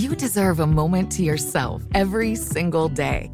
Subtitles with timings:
[0.00, 3.30] You deserve a moment to yourself every single day.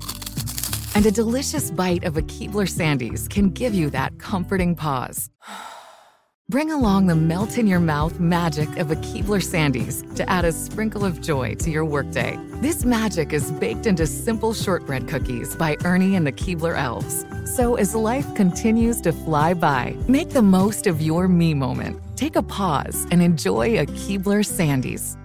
[0.96, 5.30] And a delicious bite of a Keebler Sandies can give you that comforting pause.
[6.48, 10.50] Bring along the melt in your mouth magic of a Keebler Sandies to add a
[10.50, 12.36] sprinkle of joy to your workday.
[12.60, 17.24] This magic is baked into simple shortbread cookies by Ernie and the Keebler Elves.
[17.44, 22.00] So as life continues to fly by, make the most of your me moment.
[22.16, 25.16] Take a pause and enjoy a Keebler Sandies.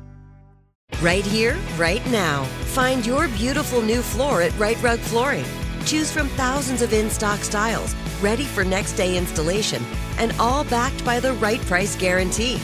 [1.01, 2.43] Right here, right now.
[2.75, 5.45] Find your beautiful new floor at Right Rug Flooring.
[5.83, 9.83] Choose from thousands of in stock styles, ready for next day installation,
[10.19, 12.57] and all backed by the right price guarantee.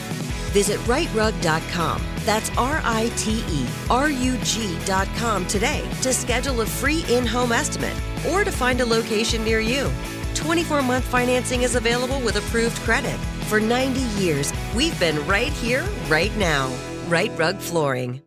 [0.53, 1.99] Visit rightrug.com.
[2.25, 7.51] That's R I T E R U G.com today to schedule a free in home
[7.51, 9.89] estimate or to find a location near you.
[10.35, 13.17] 24 month financing is available with approved credit.
[13.49, 16.71] For 90 years, we've been right here, right now.
[17.07, 18.26] Right Rug Flooring.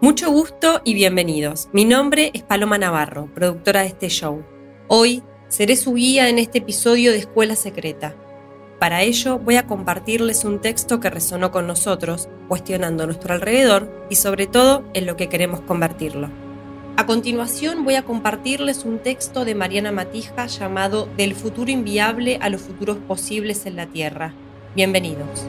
[0.00, 1.68] Mucho gusto y bienvenidos.
[1.72, 4.44] Mi nombre es Paloma Navarro, productora de este show.
[4.86, 8.14] Hoy seré su guía en este episodio de Escuela Secreta.
[8.78, 14.14] Para ello voy a compartirles un texto que resonó con nosotros, cuestionando nuestro alrededor y
[14.14, 16.30] sobre todo en lo que queremos convertirlo.
[16.96, 22.50] A continuación voy a compartirles un texto de Mariana Matija llamado Del futuro inviable a
[22.50, 24.32] los futuros posibles en la Tierra.
[24.76, 25.44] Bienvenidos.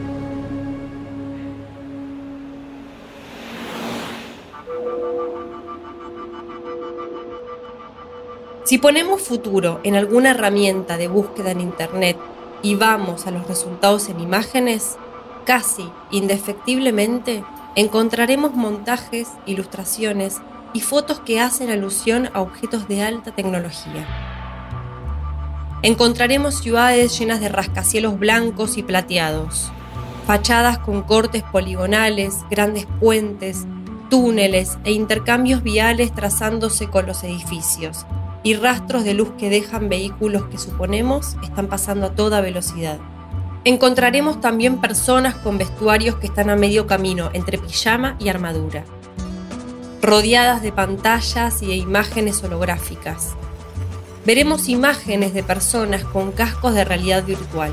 [8.70, 12.18] Si ponemos futuro en alguna herramienta de búsqueda en Internet
[12.62, 14.96] y vamos a los resultados en imágenes,
[15.44, 17.44] casi indefectiblemente
[17.74, 20.38] encontraremos montajes, ilustraciones
[20.72, 24.06] y fotos que hacen alusión a objetos de alta tecnología.
[25.82, 29.72] Encontraremos ciudades llenas de rascacielos blancos y plateados,
[30.28, 33.66] fachadas con cortes poligonales, grandes puentes,
[34.12, 38.06] túneles e intercambios viales trazándose con los edificios,
[38.44, 43.00] y rastros de luz que dejan vehículos que suponemos están pasando a toda velocidad.
[43.66, 48.86] Encontraremos también personas con vestuarios que están a medio camino entre pijama y armadura,
[50.02, 53.36] rodeadas de pantallas y de imágenes holográficas.
[54.26, 57.72] Veremos imágenes de personas con cascos de realidad virtual,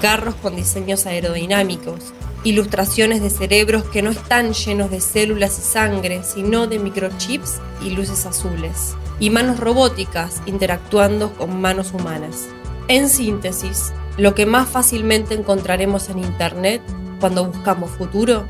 [0.00, 2.12] carros con diseños aerodinámicos,
[2.44, 7.90] ilustraciones de cerebros que no están llenos de células y sangre, sino de microchips y
[7.90, 12.48] luces azules y manos robóticas interactuando con manos humanas.
[12.88, 16.82] En síntesis, lo que más fácilmente encontraremos en Internet
[17.20, 18.46] cuando buscamos futuro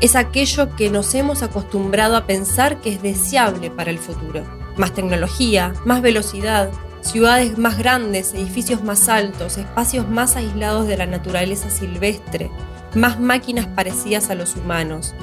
[0.00, 4.44] es aquello que nos hemos acostumbrado a pensar que es deseable para el futuro.
[4.76, 11.06] Más tecnología, más velocidad, ciudades más grandes, edificios más altos, espacios más aislados de la
[11.06, 12.50] naturaleza silvestre,
[12.94, 15.14] más máquinas parecidas a los humanos,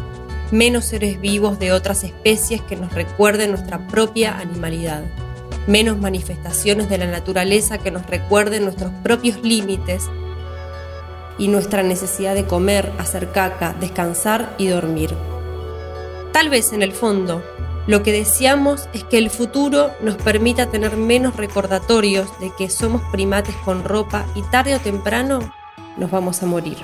[0.51, 5.03] menos seres vivos de otras especies que nos recuerden nuestra propia animalidad,
[5.67, 10.09] menos manifestaciones de la naturaleza que nos recuerden nuestros propios límites
[11.37, 15.15] y nuestra necesidad de comer, hacer caca, descansar y dormir.
[16.33, 17.43] Tal vez en el fondo,
[17.87, 23.01] lo que deseamos es que el futuro nos permita tener menos recordatorios de que somos
[23.11, 25.51] primates con ropa y tarde o temprano
[25.97, 26.77] nos vamos a morir.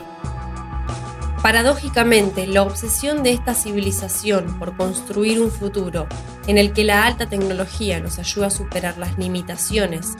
[1.47, 6.05] Paradójicamente, la obsesión de esta civilización por construir un futuro
[6.45, 10.17] en el que la alta tecnología nos ayuda a superar las limitaciones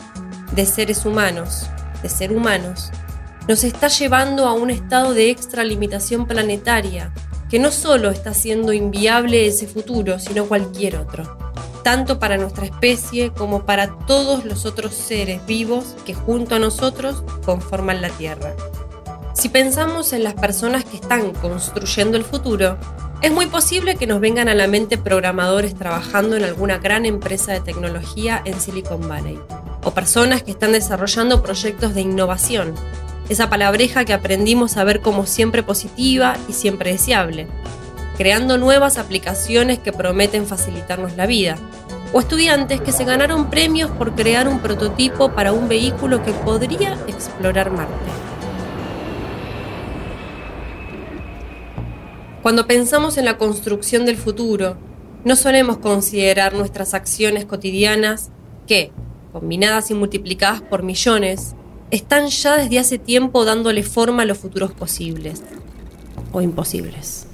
[0.54, 1.68] de seres humanos,
[2.02, 2.92] de ser humanos,
[3.46, 7.12] nos está llevando a un estado de extralimitación planetaria
[7.50, 11.38] que no solo está haciendo inviable ese futuro, sino cualquier otro,
[11.84, 17.22] tanto para nuestra especie como para todos los otros seres vivos que junto a nosotros
[17.44, 18.56] conforman la Tierra.
[19.38, 22.76] Si pensamos en las personas que están construyendo el futuro,
[23.22, 27.54] es muy posible que nos vengan a la mente programadores trabajando en alguna gran empresa
[27.54, 29.40] de tecnología en Silicon Valley,
[29.84, 32.74] o personas que están desarrollando proyectos de innovación,
[33.30, 37.46] esa palabreja que aprendimos a ver como siempre positiva y siempre deseable,
[38.18, 41.58] creando nuevas aplicaciones que prometen facilitarnos la vida,
[42.12, 46.98] o estudiantes que se ganaron premios por crear un prototipo para un vehículo que podría
[47.08, 48.27] explorar Marte.
[52.48, 54.78] Cuando pensamos en la construcción del futuro,
[55.26, 58.30] no solemos considerar nuestras acciones cotidianas
[58.66, 58.94] que,
[59.34, 61.56] combinadas y multiplicadas por millones,
[61.92, 65.44] están ya desde hace tiempo dándole forma a los futuros posibles
[66.32, 67.28] o imposibles.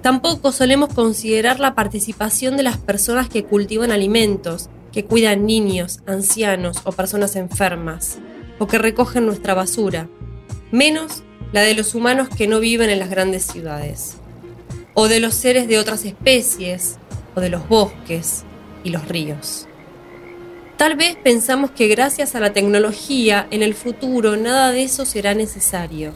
[0.00, 6.76] Tampoco solemos considerar la participación de las personas que cultivan alimentos, que cuidan niños, ancianos
[6.84, 8.20] o personas enfermas,
[8.60, 10.08] o que recogen nuestra basura,
[10.70, 14.16] menos la de los humanos que no viven en las grandes ciudades,
[14.94, 16.96] o de los seres de otras especies,
[17.34, 18.44] o de los bosques
[18.84, 19.66] y los ríos.
[20.76, 25.34] Tal vez pensamos que gracias a la tecnología en el futuro nada de eso será
[25.34, 26.12] necesario.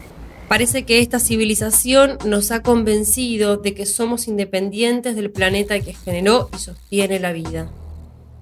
[0.49, 6.49] Parece que esta civilización nos ha convencido de que somos independientes del planeta que generó
[6.55, 7.71] y sostiene la vida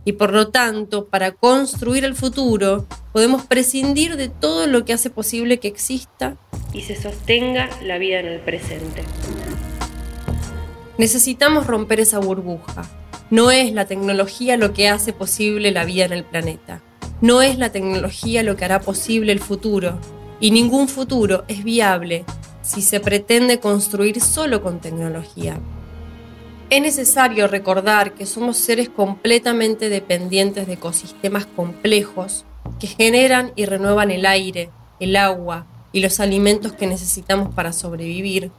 [0.05, 5.11] y por lo tanto, para construir el futuro, podemos prescindir de todo lo que hace
[5.11, 6.37] posible que exista
[6.74, 9.02] y se sostenga la vida en el presente.
[10.98, 12.84] Necesitamos romper esa burbuja.
[13.30, 16.82] No es la tecnología lo que hace posible la vida en el planeta.
[17.20, 19.98] No es la tecnología lo que hará posible el futuro.
[20.40, 22.24] Y ningún futuro es viable
[22.62, 25.58] si se pretende construir solo con tecnología.
[26.70, 32.44] Es necesario recordar que somos seres completamente dependientes de ecosistemas complejos
[32.80, 38.50] que generan y renuevan el aire, el agua y los alimentos que necesitamos para sobrevivir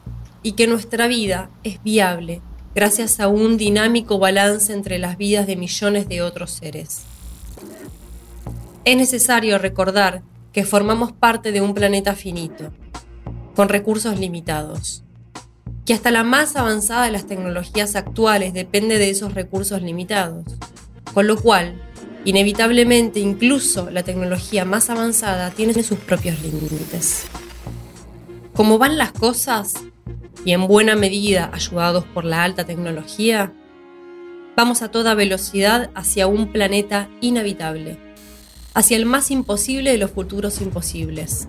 [0.42, 2.42] y que nuestra vida es viable
[2.74, 7.04] gracias a un dinámico balance entre las vidas de millones de otros seres.
[8.86, 10.24] Es necesario recordar
[10.54, 12.72] que formamos parte de un planeta finito,
[13.54, 15.06] con recursos limitados
[15.86, 20.44] que hasta la más avanzada de las tecnologías actuales depende de esos recursos limitados.
[21.14, 21.80] Con lo cual,
[22.26, 27.28] inevitablemente, incluso la tecnología más avanzada tiene sus propios límites.
[28.54, 29.76] Como van las cosas,
[30.44, 33.54] y en buena medida ayudados por la alta tecnología,
[34.58, 37.98] vamos a toda velocidad hacia un planeta inhabitable,
[38.74, 41.48] hacia el más imposible de los futuros imposibles,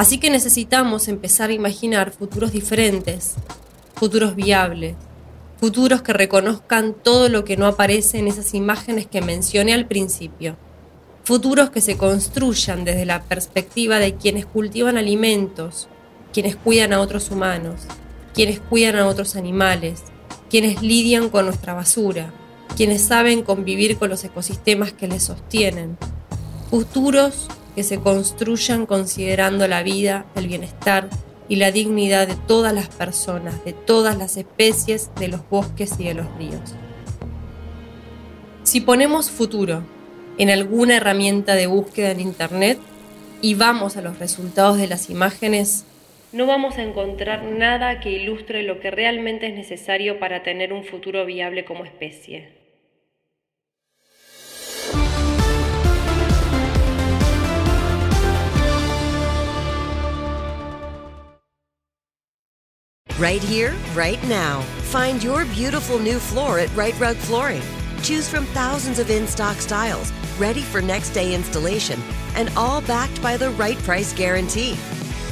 [0.00, 3.34] Así que necesitamos empezar a imaginar futuros diferentes,
[3.96, 4.96] futuros viables,
[5.60, 10.56] futuros que reconozcan todo lo que no aparece en esas imágenes que mencioné al principio,
[11.24, 15.86] futuros que se construyan desde la perspectiva de quienes cultivan alimentos,
[16.32, 17.82] quienes cuidan a otros humanos,
[18.32, 20.02] quienes cuidan a otros animales,
[20.48, 22.32] quienes lidian con nuestra basura,
[22.74, 25.98] quienes saben convivir con los ecosistemas que les sostienen,
[26.70, 31.10] futuros que se construyan considerando la vida, el bienestar
[31.50, 36.04] y la dignidad de todas las personas, de todas las especies, de los bosques y
[36.04, 36.76] de los ríos.
[38.62, 39.82] Si ponemos futuro
[40.38, 42.78] en alguna herramienta de búsqueda en Internet
[43.42, 45.84] y vamos a los resultados de las imágenes,
[46.30, 50.84] no vamos a encontrar nada que ilustre lo que realmente es necesario para tener un
[50.84, 52.59] futuro viable como especie.
[63.20, 64.62] Right here, right now.
[64.88, 67.60] Find your beautiful new floor at Right Rug Flooring.
[68.02, 72.00] Choose from thousands of in stock styles, ready for next day installation,
[72.34, 74.72] and all backed by the right price guarantee.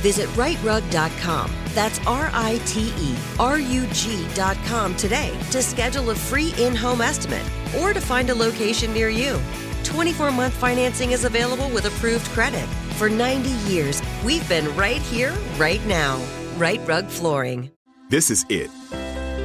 [0.03, 1.51] Visit rightrug.com.
[1.69, 7.01] That's R I T E R U G.com today to schedule a free in home
[7.01, 9.41] estimate or to find a location near you.
[9.85, 12.67] 24 month financing is available with approved credit.
[12.99, 16.23] For 90 years, we've been right here, right now.
[16.59, 17.71] Right Rug Flooring.
[18.11, 18.71] This is it.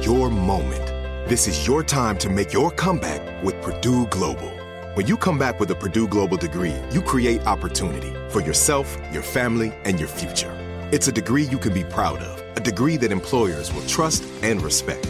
[0.02, 0.86] Your moment.
[1.28, 4.48] This is your time to make your comeback with Purdue Global.
[4.94, 9.22] When you come back with a Purdue Global degree, you create opportunity for yourself, your
[9.22, 10.50] family, and your future.
[10.92, 14.62] It's a degree you can be proud of, a degree that employers will trust and
[14.62, 15.06] respect.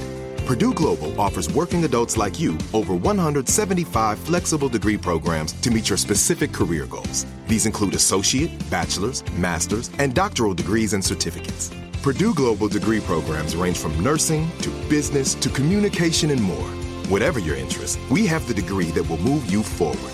[0.47, 5.99] Purdue Global offers working adults like you over 175 flexible degree programs to meet your
[5.99, 7.25] specific career goals.
[7.47, 11.71] These include associate, bachelor's, master's, and doctoral degrees and certificates.
[12.05, 16.69] Purdue Global degree programs range from nursing to business to communication and more.
[17.09, 20.13] Whatever your interest, we have the degree that will move you forward.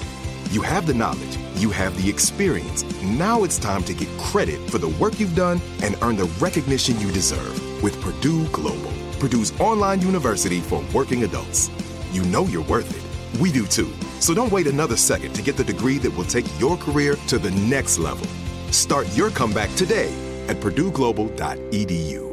[0.53, 2.85] You have the knowledge You have the experience.
[3.03, 6.97] Now it's time to get credit for the work you've done and earn the recognition
[7.01, 11.71] you deserve with Purdue Global, Purdue's online university for working adults.
[12.13, 13.41] You know you're worth it.
[13.41, 13.93] We do too.
[14.21, 17.37] So don't wait another second to get the degree that will take your career to
[17.37, 18.29] the next level.
[18.71, 22.31] Start your comeback today at purdueglobal.edu.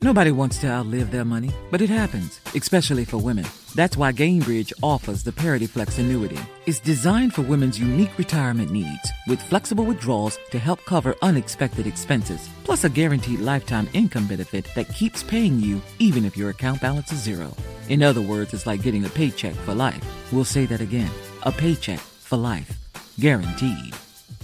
[0.00, 3.44] Nobody wants to outlive their money, but it happens, especially for women.
[3.74, 6.38] That's why Gainbridge offers the Parity Flex annuity.
[6.66, 12.48] It's designed for women's unique retirement needs with flexible withdrawals to help cover unexpected expenses,
[12.62, 17.10] plus a guaranteed lifetime income benefit that keeps paying you even if your account balance
[17.10, 17.52] is zero.
[17.88, 20.04] In other words, it's like getting a paycheck for life.
[20.32, 21.10] We'll say that again
[21.42, 22.70] a paycheck for life.
[23.18, 23.94] Guaranteed.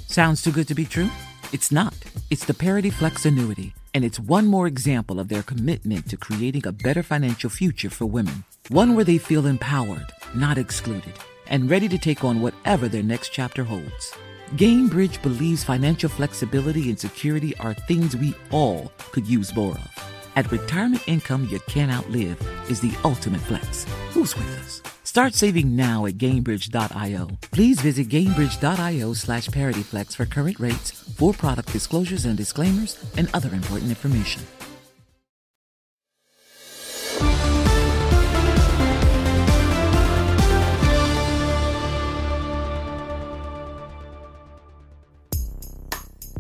[0.09, 1.11] Sounds too good to be true?
[1.53, 1.95] It's not.
[2.31, 6.67] It's the Parity Flex annuity and it's one more example of their commitment to creating
[6.67, 8.43] a better financial future for women.
[8.69, 11.13] One where they feel empowered, not excluded,
[11.47, 14.13] and ready to take on whatever their next chapter holds.
[14.57, 20.14] Gainbridge believes financial flexibility and security are things we all could use more of.
[20.37, 23.87] At retirement income you can't outlive is the ultimate flex.
[24.11, 24.83] Who's with us?
[25.05, 27.29] Start saving now at GameBridge.io.
[27.53, 33.55] Please visit GameBridge.io slash ParityFlex for current rates, for product disclosures and disclaimers, and other
[33.55, 34.43] important information.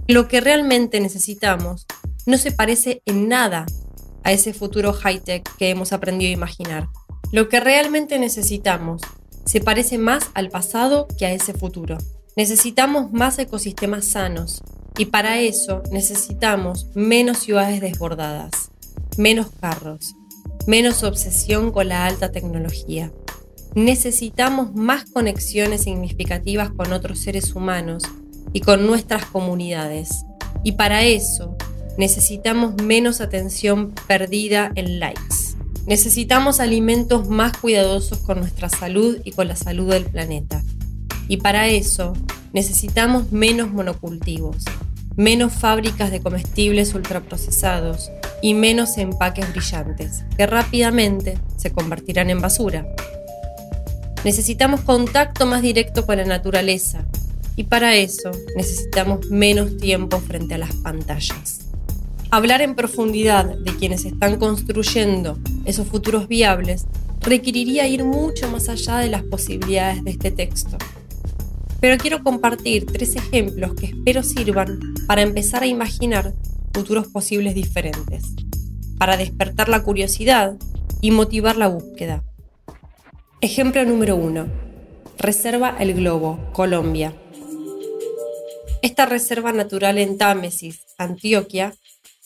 [0.06, 1.86] Lo que realmente necesitamos
[2.26, 3.64] no se parece en nada
[4.24, 6.88] a ese futuro high-tech que hemos aprendido a imaginar.
[7.30, 9.02] Lo que realmente necesitamos
[9.44, 11.98] se parece más al pasado que a ese futuro.
[12.36, 14.62] Necesitamos más ecosistemas sanos
[14.98, 18.70] y para eso necesitamos menos ciudades desbordadas,
[19.16, 20.14] menos carros,
[20.66, 23.12] menos obsesión con la alta tecnología.
[23.74, 28.04] Necesitamos más conexiones significativas con otros seres humanos
[28.52, 30.24] y con nuestras comunidades.
[30.62, 31.56] Y para eso
[31.96, 35.54] necesitamos menos atención perdida en likes.
[35.86, 40.62] Necesitamos alimentos más cuidadosos con nuestra salud y con la salud del planeta.
[41.28, 42.14] Y para eso
[42.52, 44.56] necesitamos menos monocultivos,
[45.16, 48.10] menos fábricas de comestibles ultraprocesados
[48.40, 52.86] y menos empaques brillantes, que rápidamente se convertirán en basura.
[54.24, 57.04] Necesitamos contacto más directo con la naturaleza
[57.56, 61.63] y para eso necesitamos menos tiempo frente a las pantallas.
[62.30, 66.86] Hablar en profundidad de quienes están construyendo esos futuros viables
[67.20, 70.76] requeriría ir mucho más allá de las posibilidades de este texto.
[71.80, 76.32] Pero quiero compartir tres ejemplos que espero sirvan para empezar a imaginar
[76.72, 78.24] futuros posibles diferentes,
[78.98, 80.56] para despertar la curiosidad
[81.00, 82.24] y motivar la búsqueda.
[83.40, 84.46] Ejemplo número uno.
[85.18, 87.14] Reserva El Globo, Colombia.
[88.82, 91.74] Esta reserva natural en Támesis, Antioquia,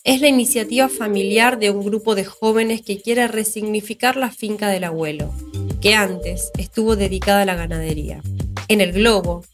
[0.09, 4.85] es la iniciativa familiar de un grupo de jóvenes que quiere resignificar la finca del
[4.85, 5.35] abuelo,
[5.83, 8.23] que antes estuvo dedicada a la ganadería.
[8.69, 9.45] En el globo,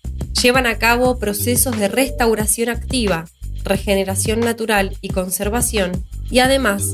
[0.40, 3.24] llevan a cabo procesos de restauración activa,
[3.64, 6.92] regeneración natural y conservación, y además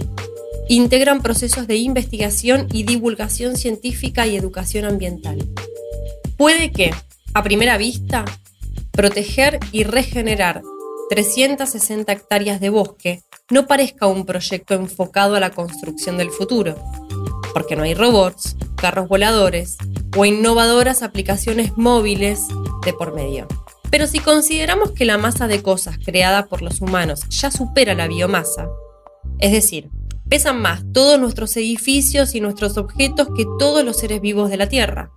[0.70, 5.46] integran procesos de investigación y divulgación científica y educación ambiental.
[6.38, 6.92] Puede que,
[7.34, 8.24] a primera vista,
[8.92, 10.62] proteger y regenerar
[11.10, 16.76] 360 hectáreas de bosque no parezca un proyecto enfocado a la construcción del futuro,
[17.52, 19.76] porque no hay robots, carros voladores
[20.16, 22.46] o innovadoras aplicaciones móviles
[22.84, 23.48] de por medio.
[23.90, 28.06] Pero si consideramos que la masa de cosas creada por los humanos ya supera la
[28.06, 28.68] biomasa,
[29.40, 29.90] es decir,
[30.28, 34.68] pesan más todos nuestros edificios y nuestros objetos que todos los seres vivos de la
[34.68, 35.10] Tierra,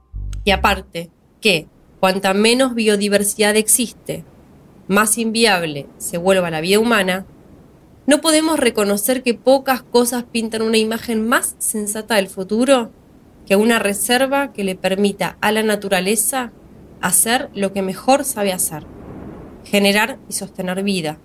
[0.43, 1.67] y aparte, que
[1.99, 4.25] cuanta menos biodiversidad existe,
[4.87, 7.25] más inviable se vuelva la vida humana,
[8.05, 12.91] ¿no podemos reconocer que pocas cosas pintan una imagen más sensata del futuro
[13.45, 16.51] que una reserva que le permita a la naturaleza
[17.01, 18.85] hacer lo que mejor sabe hacer?
[19.65, 21.17] Generar y sostener vida,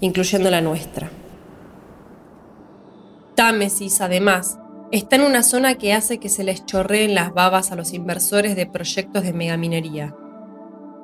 [0.00, 1.10] incluyendo la nuestra.
[3.34, 4.58] Támesis, además,
[4.90, 8.56] está en una zona que hace que se les chorreen las babas a los inversores
[8.56, 10.14] de proyectos de megaminería.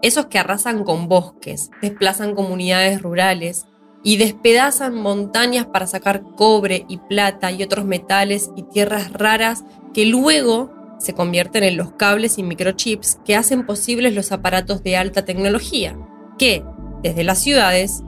[0.04, 3.64] Esos que arrasan con bosques, desplazan comunidades rurales
[4.02, 10.04] y despedazan montañas para sacar cobre y plata y otros metales y tierras raras que
[10.04, 15.24] luego se convierten en los cables y microchips que hacen posibles los aparatos de alta
[15.24, 15.96] tecnología,
[16.36, 16.62] que,
[17.02, 18.02] desde las ciudades,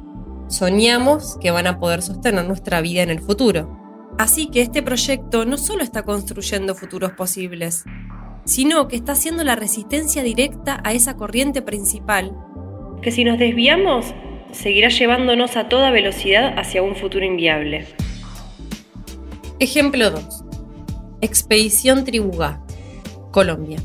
[0.49, 3.75] soñamos que van a poder sostener nuestra vida en el futuro.
[4.19, 7.85] Así que este proyecto no solo está construyendo futuros posibles,
[8.47, 12.33] sino que está haciendo la resistencia directa a esa corriente principal,
[13.03, 14.15] que si nos desviamos
[14.53, 17.87] seguirá llevándonos a toda velocidad hacia un futuro inviable.
[19.59, 20.45] Ejemplo 2.
[21.21, 22.63] Expedición Tribugá,
[23.33, 23.83] Colombia.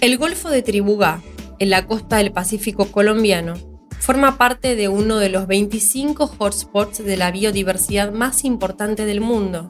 [0.00, 1.20] El Golfo de Tribugá,
[1.58, 3.54] en la costa del Pacífico colombiano,
[3.98, 9.66] forma parte de uno de los 25 hotspots de la biodiversidad más importante del mundo.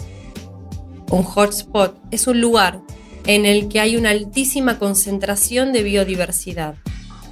[1.10, 2.82] Un hotspot es un lugar
[3.34, 6.74] en el que hay una altísima concentración de biodiversidad,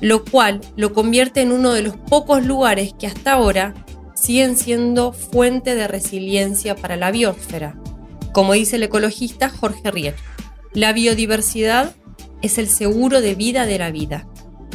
[0.01, 3.75] lo cual lo convierte en uno de los pocos lugares que hasta ahora
[4.15, 7.75] siguen siendo fuente de resiliencia para la biosfera.
[8.33, 10.15] Como dice el ecologista Jorge Riet,
[10.73, 11.97] la biodiversidad
[12.43, 14.29] es el seguro de vida de la vida.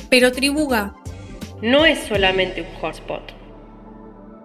[0.10, 0.94] Pero Tribuga
[1.62, 3.32] no es solamente un hotspot.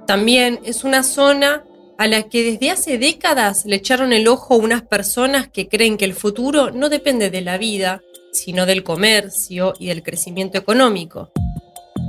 [0.07, 1.65] También es una zona
[1.99, 6.05] a la que desde hace décadas le echaron el ojo unas personas que creen que
[6.05, 8.03] el futuro no depende de la vida,
[8.33, 11.33] sino del comercio y del crecimiento económico.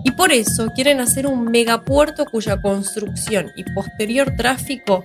[0.06, 5.04] Y por eso quieren hacer un megapuerto cuya construcción y posterior tráfico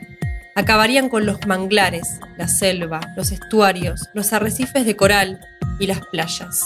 [0.54, 5.40] acabarían con los manglares, la selva, los estuarios, los arrecifes de coral
[5.80, 6.60] y las playas.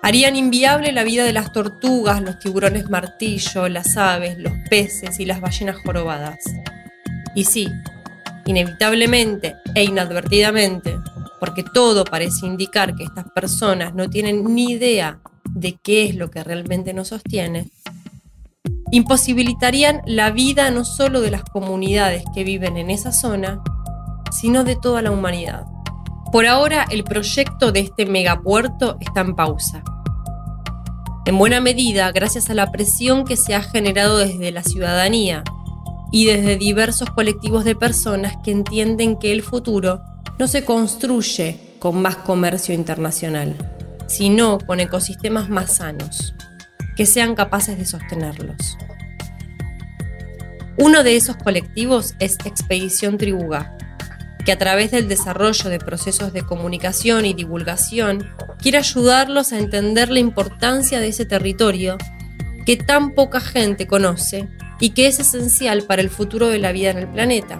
[0.00, 5.26] Harían inviable la vida de las tortugas, los tiburones martillo, las aves, los peces y
[5.26, 6.38] las ballenas jorobadas.
[7.38, 7.68] Y sí,
[8.46, 10.98] inevitablemente e inadvertidamente,
[11.38, 16.32] porque todo parece indicar que estas personas no tienen ni idea de qué es lo
[16.32, 17.70] que realmente nos sostiene,
[18.90, 23.62] imposibilitarían la vida no solo de las comunidades que viven en esa zona,
[24.32, 25.64] sino de toda la humanidad.
[26.32, 29.84] Por ahora, el proyecto de este megapuerto está en pausa.
[31.24, 35.44] En buena medida, gracias a la presión que se ha generado desde la ciudadanía
[36.10, 40.02] y desde diversos colectivos de personas que entienden que el futuro
[40.38, 43.54] no se construye con más comercio internacional,
[44.06, 46.34] sino con ecosistemas más sanos,
[46.96, 48.78] que sean capaces de sostenerlos.
[50.78, 53.76] Uno de esos colectivos es Expedición Tribuga,
[54.44, 60.08] que a través del desarrollo de procesos de comunicación y divulgación quiere ayudarlos a entender
[60.08, 61.98] la importancia de ese territorio
[62.64, 64.48] que tan poca gente conoce
[64.80, 67.58] y que es esencial para el futuro de la vida en el planeta.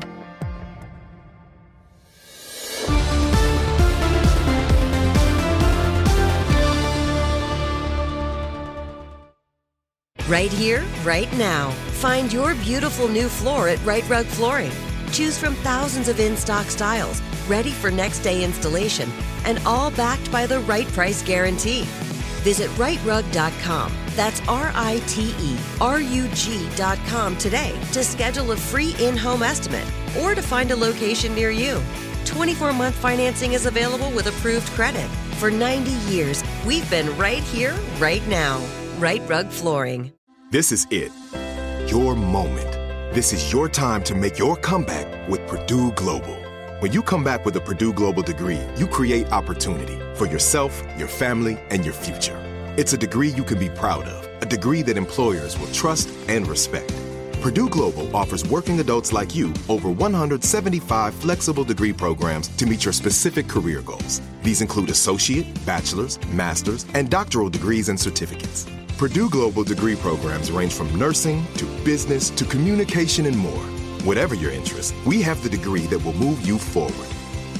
[10.28, 11.70] Right here, right now.
[12.02, 14.70] Find your beautiful new floor at Right Rug Flooring.
[15.11, 19.11] Choose from thousands of in stock styles, ready for next day installation,
[19.46, 21.87] and all backed by the right price guarantee.
[22.42, 23.92] Visit rightrug.com.
[24.16, 29.42] That's R I T E R U G.com today to schedule a free in home
[29.42, 29.87] estimate
[30.20, 31.81] or to find a location near you.
[32.24, 35.09] 24 month financing is available with approved credit.
[35.38, 38.62] For 90 years, we've been right here, right now.
[38.98, 40.12] Right Rug Flooring.
[40.51, 41.12] This is it.
[41.90, 42.72] Your moment.
[43.14, 46.47] This is your time to make your comeback with Purdue Global.
[46.80, 51.08] When you come back with a Purdue Global degree, you create opportunity for yourself, your
[51.08, 52.38] family, and your future.
[52.76, 56.46] It's a degree you can be proud of, a degree that employers will trust and
[56.46, 56.94] respect.
[57.42, 62.94] Purdue Global offers working adults like you over 175 flexible degree programs to meet your
[62.94, 64.20] specific career goals.
[64.44, 68.68] These include associate, bachelor's, master's, and doctoral degrees and certificates.
[68.98, 73.77] Purdue Global degree programs range from nursing to business to communication and more.
[74.08, 77.08] Whatever your interest, we have the degree that will move you forward.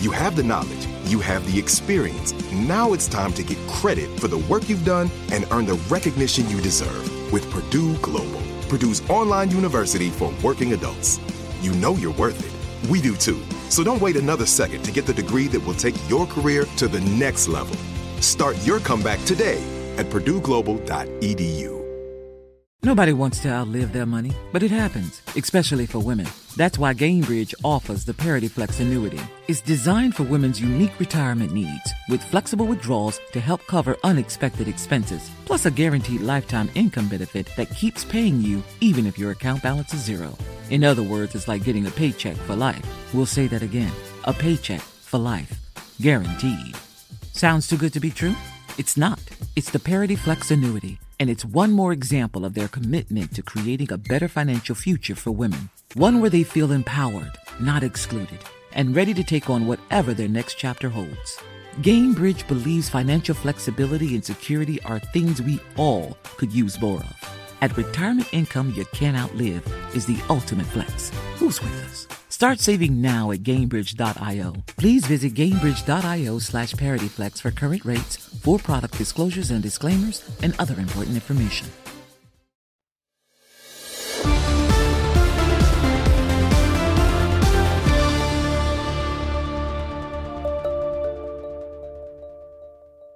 [0.01, 2.33] You have the knowledge, you have the experience.
[2.51, 6.49] Now it's time to get credit for the work you've done and earn the recognition
[6.49, 11.21] you deserve with Purdue Global, Purdue's online university for working adults.
[11.61, 12.91] You know you're worth it.
[12.91, 13.43] We do too.
[13.69, 16.89] So don't wait another second to get the degree that will take your career to
[16.89, 17.77] the next level.
[18.23, 19.63] Start your comeback today
[19.99, 21.78] at purdueglobal.edu.
[22.85, 26.29] Nobody wants to outlive their money, but it happens, especially for women.
[26.57, 29.19] That's why Gainbridge offers the Parity Flex annuity.
[29.49, 35.29] It's designed for women's unique retirement needs with flexible withdrawals to help cover unexpected expenses,
[35.45, 39.93] plus a guaranteed lifetime income benefit that keeps paying you even if your account balance
[39.93, 40.39] is zero.
[40.71, 42.85] In other words, it's like getting a paycheck for life.
[43.13, 43.93] We'll say that again
[44.25, 45.53] a paycheck for life.
[46.01, 46.77] Guaranteed.
[47.33, 48.37] Sounds too good to be true?
[48.79, 49.19] It's not.
[49.57, 53.93] It's the Parity Flex annuity, and it's one more example of their commitment to creating
[53.93, 55.71] a better financial future for women.
[55.95, 58.39] One where they feel empowered, not excluded,
[58.73, 61.41] and ready to take on whatever their next chapter holds.
[61.81, 67.39] Gainbridge believes financial flexibility and security are things we all could use more of.
[67.61, 71.11] At retirement income you can't outlive is the ultimate flex.
[71.37, 72.07] Who's with us?
[72.39, 74.53] Start saving now at Gainbridge.io.
[74.77, 80.79] Please visit Gainbridge.io slash ParityFlex for current rates, for product disclosures and disclaimers, and other
[80.79, 81.67] important information.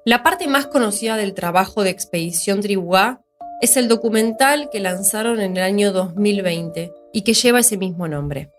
[0.04, 3.20] La parte más conocida del trabajo de Expedición Tribugá
[3.60, 8.50] es el documental que lanzaron en el año 2020 y que lleva ese mismo nombre.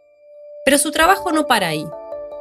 [0.64, 1.86] Pero su trabajo no para ahí.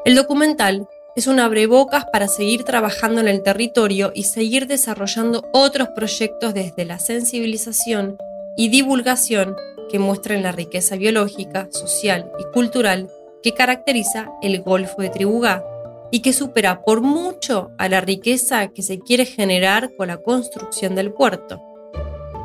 [0.05, 5.89] El documental es un abrebocas para seguir trabajando en el territorio y seguir desarrollando otros
[5.89, 8.17] proyectos desde la sensibilización
[8.57, 9.57] y divulgación
[9.91, 13.11] que muestren la riqueza biológica, social y cultural
[13.43, 15.65] que caracteriza el Golfo de Tribugá
[16.13, 20.95] y que supera por mucho a la riqueza que se quiere generar con la construcción
[20.95, 21.61] del puerto.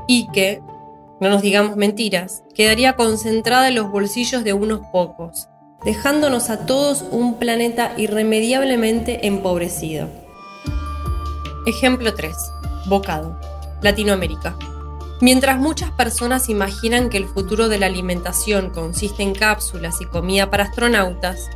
[0.08, 0.60] Y que,
[1.22, 5.48] no nos digamos mentiras, quedaría concentrada en los bolsillos de unos pocos,
[5.86, 10.10] dejándonos a todos un planeta irremediablemente empobrecido.
[11.66, 12.36] Ejemplo 3.
[12.88, 13.40] Bocado.
[13.82, 14.56] Latinoamérica.
[15.22, 20.50] Mientras muchas personas imaginan que el futuro de la alimentación consiste en cápsulas y comida
[20.50, 21.50] para astronautas,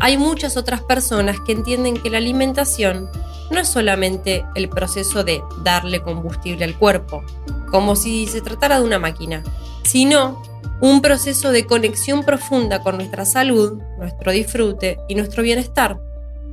[0.00, 3.08] hay muchas otras personas que entienden que la alimentación
[3.50, 7.22] no es solamente el proceso de darle combustible al cuerpo,
[7.70, 9.42] como si se tratara de una máquina,
[9.82, 10.42] sino
[10.80, 15.98] un proceso de conexión profunda con nuestra salud, nuestro disfrute y nuestro bienestar,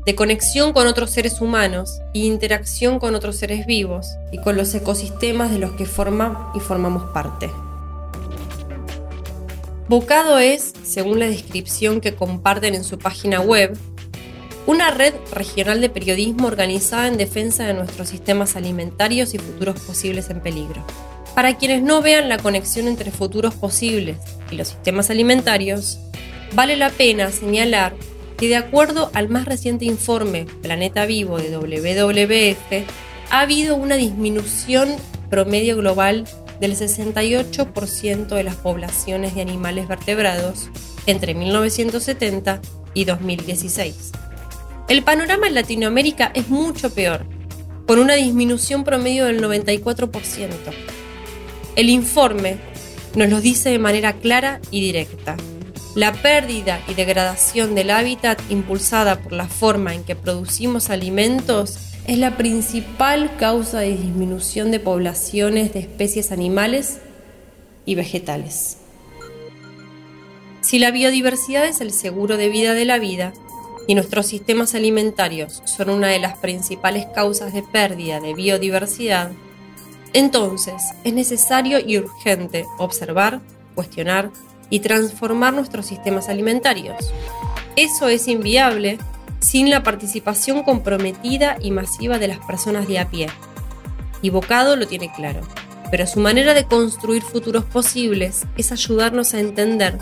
[0.06, 4.74] de conexión con otros seres humanos e interacción con otros seres vivos y con los
[4.74, 7.50] ecosistemas de los que forman y formamos parte.
[9.88, 13.78] Bocado es, según la descripción que comparten en su página web,
[14.66, 20.30] una red regional de periodismo organizada en defensa de nuestros sistemas alimentarios y futuros posibles
[20.30, 20.86] en peligro.
[21.36, 24.18] Para quienes no vean la conexión entre futuros posibles
[24.52, 26.00] y los sistemas alimentarios,
[26.54, 27.94] vale la pena señalar
[28.38, 32.88] que de acuerdo al más reciente informe Planeta Vivo de WWF,
[33.30, 34.96] ha habido una disminución
[35.30, 36.26] promedio global
[36.60, 40.70] del 68% de las poblaciones de animales vertebrados
[41.06, 42.62] entre 1970
[42.94, 44.12] y 2016.
[44.90, 47.26] El panorama en Latinoamérica es mucho peor,
[47.88, 50.50] con una disminución promedio del 94%.
[51.76, 52.58] El informe
[53.16, 55.38] nos lo dice de manera clara y directa.
[55.96, 62.18] La pérdida y degradación del hábitat impulsada por la forma en que producimos alimentos es
[62.18, 67.00] la principal causa de disminución de poblaciones de especies animales
[67.86, 68.78] y vegetales.
[70.62, 73.34] Si la biodiversidad es el seguro de vida de la vida
[73.88, 79.32] y nuestros sistemas alimentarios son una de las principales causas de pérdida de biodiversidad,
[80.14, 83.40] entonces es necesario y urgente observar,
[83.76, 84.30] cuestionar
[84.70, 87.12] y transformar nuestros sistemas alimentarios.
[87.76, 88.98] Eso es inviable
[89.40, 93.28] sin la participación comprometida y masiva de las personas de a pie.
[94.22, 95.42] Y Bocado lo tiene claro,
[95.90, 99.98] pero su manera de construir futuros posibles es ayudarnos a entender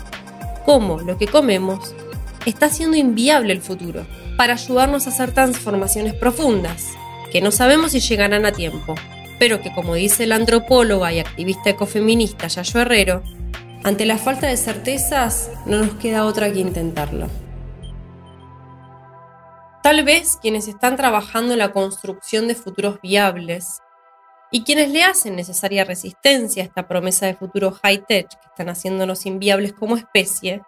[0.64, 1.94] cómo lo que comemos
[2.46, 6.86] está haciendo inviable el futuro, para ayudarnos a hacer transformaciones profundas,
[7.30, 8.94] que no sabemos si llegarán a tiempo,
[9.40, 13.22] pero que como dice la antropóloga y activista ecofeminista Yayo Herrero,
[13.82, 17.26] ante la falta de certezas no nos queda otra que intentarlo.
[19.82, 23.80] Tal vez quienes están trabajando en la construcción de futuros viables
[24.50, 29.24] y quienes le hacen necesaria resistencia a esta promesa de futuro high-tech que están haciéndonos
[29.24, 30.60] inviables como especie,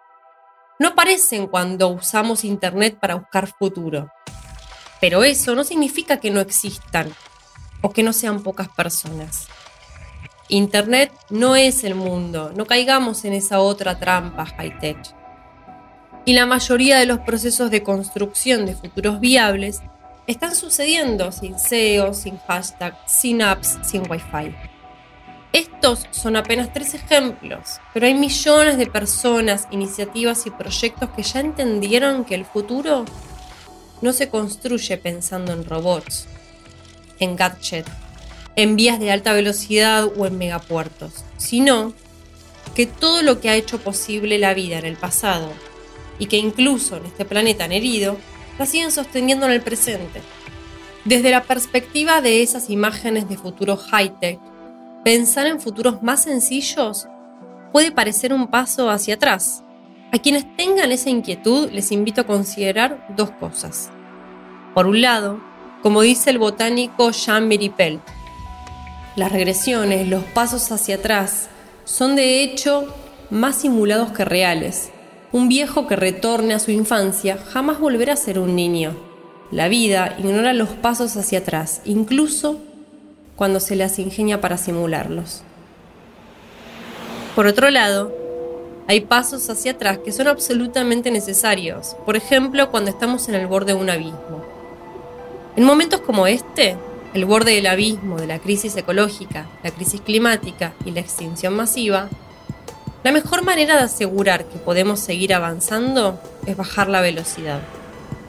[0.79, 4.09] no parecen cuando usamos Internet para buscar futuro.
[4.99, 7.13] Pero eso no significa que no existan
[7.83, 9.47] o que no sean pocas personas.
[10.49, 14.97] Internet no es el mundo, no caigamos en esa otra trampa high-tech
[16.25, 19.81] y la mayoría de los procesos de construcción de futuros viables
[20.25, 24.55] están sucediendo sin SEO, sin hashtag, sin apps, sin Wi-Fi.
[25.51, 31.41] Estos son apenas tres ejemplos, pero hay millones de personas, iniciativas y proyectos que ya
[31.41, 33.05] entendieron que el futuro
[34.01, 36.27] no se construye pensando en robots,
[37.23, 37.91] en gadgets,
[38.55, 41.93] en vías de alta velocidad o en megapuertos, sino
[42.75, 45.51] que todo lo que ha hecho posible la vida en el pasado
[46.19, 48.17] y que incluso en este planeta han herido,
[48.57, 50.21] la siguen sosteniendo en el presente.
[51.05, 54.39] Desde la perspectiva de esas imágenes de futuro high-tech,
[55.03, 57.07] pensar en futuros más sencillos
[57.71, 59.63] puede parecer un paso hacia atrás.
[60.11, 63.89] A quienes tengan esa inquietud les invito a considerar dos cosas.
[64.75, 65.41] Por un lado,
[65.83, 67.99] como dice el botánico Jean Miripel,
[69.17, 71.49] las regresiones, los pasos hacia atrás,
[71.83, 72.85] son de hecho
[73.29, 74.91] más simulados que reales
[75.33, 78.95] Un viejo que retorne a su infancia jamás volverá a ser un niño.
[79.51, 82.59] La vida ignora los pasos hacia atrás, incluso
[83.35, 85.41] cuando se las ingenia para simularlos.
[87.35, 88.15] Por otro lado,
[88.87, 93.73] hay pasos hacia atrás que son absolutamente necesarios, por ejemplo cuando estamos en el borde
[93.73, 94.42] de un abismo.
[95.55, 96.77] En momentos como este,
[97.13, 102.09] el borde del abismo de la crisis ecológica, la crisis climática y la extinción masiva,
[103.03, 107.61] la mejor manera de asegurar que podemos seguir avanzando es bajar la velocidad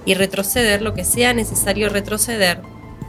[0.04, 2.60] y retroceder lo que sea necesario retroceder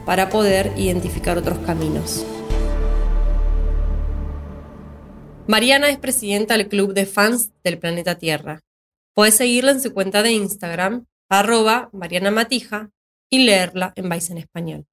[0.06, 2.24] para poder identificar otros caminos.
[5.46, 8.60] Mariana es presidenta del club de fans del planeta Tierra.
[9.14, 12.90] Puedes seguirla en su cuenta de Instagram, arroba Mariana Matija,
[13.30, 14.86] y leerla en Vice en español.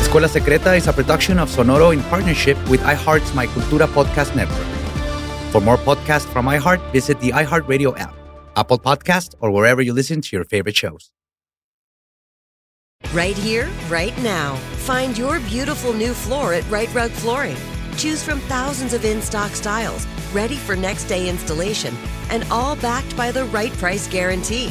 [0.00, 4.66] Escuela Secreta is a production of Sonoro in partnership with iHeart's My Cultura podcast network.
[5.50, 8.14] For more podcasts from iHeart, visit the iHeartRadio app,
[8.56, 11.10] Apple Podcast, or wherever you listen to your favorite shows.
[13.12, 14.56] Right here, right now.
[14.86, 17.56] Find your beautiful new floor at Right Rug Flooring.
[17.96, 21.94] Choose from thousands of in stock styles, ready for next day installation,
[22.30, 24.68] and all backed by the right price guarantee.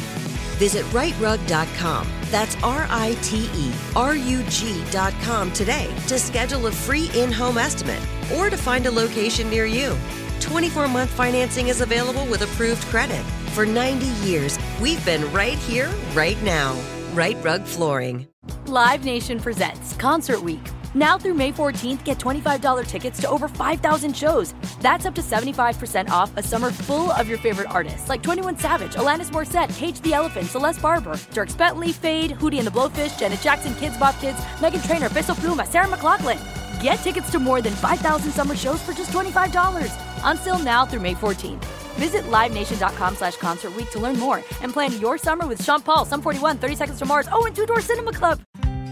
[0.58, 2.06] Visit rightrug.com.
[2.30, 7.58] That's R I T E R U G.com today to schedule a free in home
[7.58, 8.02] estimate
[8.36, 9.96] or to find a location near you.
[10.40, 13.22] 24 month financing is available with approved credit.
[13.54, 16.78] For 90 years, we've been right here, right now.
[17.14, 18.28] Right Rug Flooring.
[18.66, 20.60] Live Nation presents Concert Week.
[20.94, 24.54] Now through May 14th, get $25 tickets to over 5,000 shows.
[24.80, 28.94] That's up to 75% off a summer full of your favorite artists like 21 Savage,
[28.94, 33.40] Alanis Morissette, Cage the Elephant, Celeste Barber, Dirk Bentley, Fade, Hootie and the Blowfish, Janet
[33.40, 36.38] Jackson, Kids Bop Kids, Megan Trainor, Bissell Pluma, Sarah McLaughlin.
[36.80, 39.92] Get tickets to more than 5,000 summer shows for just $25.
[40.24, 41.64] On sale now through May 14th.
[41.94, 46.20] Visit LiveNation.com slash Concert to learn more and plan your summer with Sean Paul, Sum
[46.22, 48.40] 41, 30 Seconds to Mars, oh, and Two Door Cinema Club.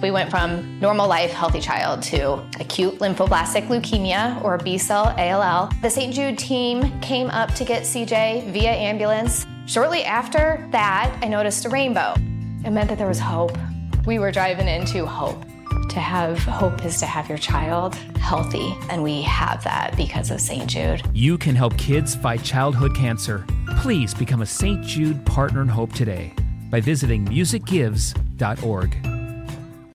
[0.02, 5.70] We went from normal life, healthy child to acute lymphoblastic leukemia or B cell ALL.
[5.80, 6.12] The St.
[6.12, 9.46] Jude team came up to get CJ via ambulance.
[9.66, 12.14] Shortly after that, I noticed a rainbow.
[12.64, 13.56] It meant that there was hope.
[14.04, 15.40] We were driving into hope.
[15.90, 20.40] To have hope is to have your child healthy, and we have that because of
[20.40, 20.66] St.
[20.68, 21.02] Jude.
[21.12, 23.44] You can help kids fight childhood cancer.
[23.78, 24.84] Please become a St.
[24.84, 26.34] Jude Partner in Hope today
[26.70, 29.12] by visiting musicgives.org.